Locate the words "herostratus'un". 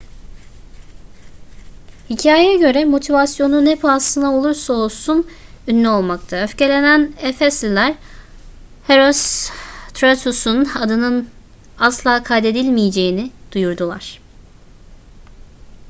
8.87-10.65